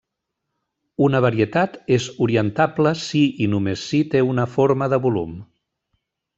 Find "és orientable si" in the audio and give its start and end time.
1.97-3.23